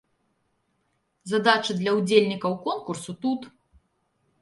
Задачы 1.33 1.71
для 1.83 1.91
ўдзельнікаў 2.01 2.53
конкурсу 2.67 3.11
тут. 3.27 3.41